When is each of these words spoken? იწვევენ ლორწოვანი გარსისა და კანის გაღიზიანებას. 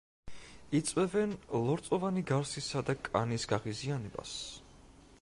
იწვევენ 0.79 1.35
ლორწოვანი 1.67 2.25
გარსისა 2.33 2.85
და 2.89 2.99
კანის 3.09 3.49
გაღიზიანებას. 3.55 4.39